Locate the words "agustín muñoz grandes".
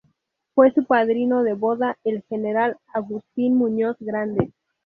2.91-4.51